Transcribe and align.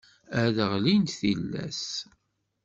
ad 0.43 0.49
d-ɣellint 0.55 1.15
tillas. 1.19 1.85